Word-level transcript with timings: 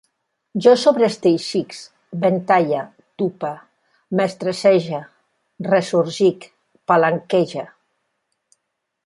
Jo 0.65 0.71
sobreteixisc, 0.83 1.75
ventalle, 2.23 2.79
tupe, 3.23 3.51
mestressege, 4.21 5.03
ressorgisc, 5.69 6.49
palanquege 6.93 7.69